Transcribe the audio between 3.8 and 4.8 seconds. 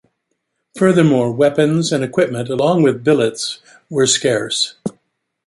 were scarce.